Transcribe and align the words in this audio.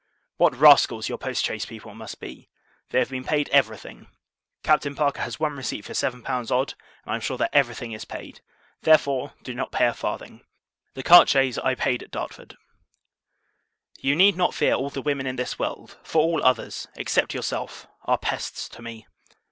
What 0.37 0.55
rascals 0.59 1.09
your 1.09 1.19
post 1.19 1.45
chaise 1.45 1.63
people 1.67 1.93
must 1.93 2.19
be! 2.19 2.49
They 2.89 2.97
have 2.97 3.11
been 3.11 3.23
paid 3.23 3.49
every 3.49 3.77
thing. 3.77 4.07
Captain 4.63 4.95
Parker 4.95 5.21
has 5.21 5.39
one 5.39 5.55
receipt 5.55 5.85
for 5.85 5.93
seven 5.93 6.23
pounds 6.23 6.49
odd, 6.49 6.73
and 7.05 7.11
I 7.11 7.13
am 7.13 7.21
sure 7.21 7.37
that 7.37 7.53
every 7.53 7.75
thing 7.75 7.91
is 7.91 8.03
paid; 8.03 8.41
therefore, 8.81 9.35
do 9.43 9.53
not 9.53 9.71
pay 9.71 9.85
a 9.85 9.93
farthing. 9.93 10.43
The 10.95 11.03
cart 11.03 11.29
chaise 11.29 11.59
I 11.59 11.75
paid 11.75 12.01
at 12.01 12.09
Dartford. 12.09 12.57
You 13.99 14.15
need 14.15 14.35
not 14.35 14.55
fear 14.55 14.73
all 14.73 14.89
the 14.89 15.03
women 15.03 15.27
in 15.27 15.35
this 15.35 15.59
world; 15.59 15.99
for 16.01 16.23
all 16.23 16.43
others, 16.43 16.87
except 16.95 17.35
yourself, 17.35 17.85
are 18.05 18.17
pests 18.17 18.67
to 18.69 18.81
me. 18.81 19.05